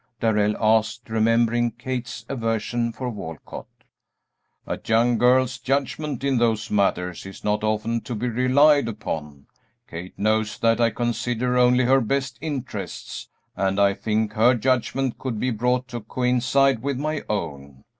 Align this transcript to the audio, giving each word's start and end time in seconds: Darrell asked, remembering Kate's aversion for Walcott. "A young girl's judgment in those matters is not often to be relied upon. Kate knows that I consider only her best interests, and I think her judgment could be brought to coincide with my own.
Darrell 0.19 0.57
asked, 0.59 1.11
remembering 1.11 1.69
Kate's 1.73 2.25
aversion 2.27 2.91
for 2.91 3.11
Walcott. 3.11 3.67
"A 4.65 4.79
young 4.87 5.19
girl's 5.19 5.59
judgment 5.59 6.23
in 6.23 6.39
those 6.39 6.71
matters 6.71 7.23
is 7.27 7.43
not 7.43 7.63
often 7.63 8.01
to 8.01 8.15
be 8.15 8.27
relied 8.27 8.87
upon. 8.87 9.45
Kate 9.87 10.17
knows 10.17 10.57
that 10.57 10.81
I 10.81 10.89
consider 10.89 11.55
only 11.55 11.83
her 11.83 12.01
best 12.01 12.39
interests, 12.41 13.29
and 13.55 13.79
I 13.79 13.93
think 13.93 14.33
her 14.33 14.55
judgment 14.55 15.19
could 15.19 15.39
be 15.39 15.51
brought 15.51 15.87
to 15.89 15.99
coincide 16.01 16.81
with 16.81 16.97
my 16.97 17.21
own. 17.29 17.83